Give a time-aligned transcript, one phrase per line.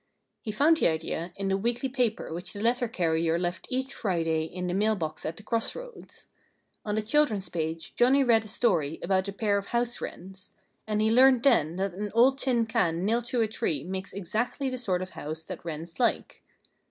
[0.41, 4.45] He found the idea in the weekly paper which the letter carrier left each Friday
[4.45, 6.27] in the mail box at the crossroads.
[6.83, 10.55] On the Children's Page Johnnie read a story about a pair of house wrens.
[10.87, 14.69] And he learned then that an old tin can nailed to a tree makes exactly
[14.71, 16.41] the sort of house that wrens like.